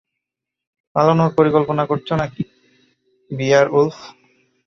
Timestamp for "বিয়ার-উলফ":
3.31-3.97